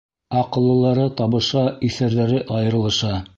Аҡыллылары 0.43 1.05
табыша, 1.19 1.63
иҫәрҙәре 1.89 2.41
айырылыша... 2.57 3.13